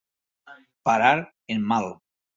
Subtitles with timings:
[0.89, 1.13] Parar
[1.57, 1.91] en mal.